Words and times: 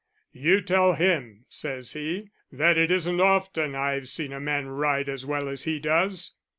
'You 0.31 0.61
tell 0.61 0.93
him,' 0.93 1.45
says 1.47 1.91
he, 1.93 2.31
'that 2.51 2.75
it 2.75 2.89
isn't 2.89 3.21
often 3.21 3.75
I've 3.75 4.07
seen 4.07 4.33
a 4.33 4.39
man 4.39 4.65
ride 4.65 5.07
as 5.07 5.27
well 5.27 5.47
as 5.47 5.65
he 5.65 5.77
does. 5.77 6.33